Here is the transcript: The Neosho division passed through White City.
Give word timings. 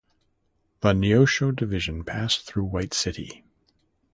The 0.79 0.93
Neosho 0.93 1.51
division 1.55 2.03
passed 2.03 2.41
through 2.47 2.63
White 2.63 2.95
City. 2.95 3.43